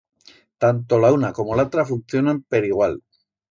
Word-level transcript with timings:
Tanto 0.63 0.97
la 1.03 1.11
uno 1.17 1.29
como 1.41 1.59
l'atra 1.61 1.85
funcionan 1.93 2.43
per 2.57 2.65
igual. 2.73 3.01